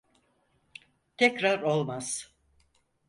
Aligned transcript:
Tekrar 1.17 1.61
olmaz. 1.61 2.35